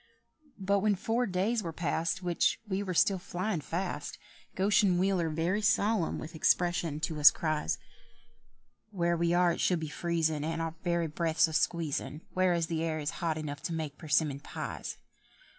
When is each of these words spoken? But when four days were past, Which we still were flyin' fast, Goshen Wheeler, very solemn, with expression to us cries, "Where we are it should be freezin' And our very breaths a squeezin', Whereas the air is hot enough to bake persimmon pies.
But 0.57 0.79
when 0.79 0.95
four 0.95 1.27
days 1.27 1.61
were 1.61 1.71
past, 1.71 2.23
Which 2.23 2.59
we 2.67 2.79
still 2.95 3.17
were 3.17 3.21
flyin' 3.21 3.61
fast, 3.61 4.17
Goshen 4.55 4.97
Wheeler, 4.97 5.29
very 5.29 5.61
solemn, 5.61 6.17
with 6.17 6.33
expression 6.33 6.99
to 7.01 7.19
us 7.19 7.29
cries, 7.29 7.77
"Where 8.89 9.15
we 9.15 9.31
are 9.35 9.51
it 9.51 9.61
should 9.61 9.79
be 9.79 9.89
freezin' 9.89 10.43
And 10.43 10.59
our 10.59 10.73
very 10.83 11.05
breaths 11.05 11.47
a 11.47 11.53
squeezin', 11.53 12.21
Whereas 12.33 12.65
the 12.65 12.83
air 12.83 12.97
is 12.97 13.11
hot 13.21 13.37
enough 13.37 13.61
to 13.61 13.73
bake 13.73 13.99
persimmon 13.99 14.39
pies. 14.39 14.97